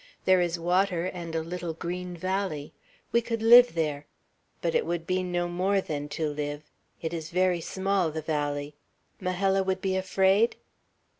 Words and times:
There 0.25 0.41
is 0.41 0.57
water, 0.57 1.05
and 1.05 1.35
a 1.35 1.43
little 1.43 1.75
green 1.75 2.17
valley. 2.17 2.73
We 3.11 3.21
could 3.21 3.43
live 3.43 3.75
there; 3.75 4.07
but 4.59 4.73
it 4.73 4.83
would 4.83 5.05
be 5.05 5.21
no 5.21 5.47
more 5.47 5.79
than 5.79 6.09
to 6.17 6.27
live,, 6.27 6.63
it 7.03 7.13
is 7.13 7.29
very 7.29 7.61
small, 7.61 8.09
the 8.09 8.23
valley. 8.23 8.73
Majella 9.19 9.61
would 9.61 9.79
be 9.79 9.95
afraid?" 9.95 10.55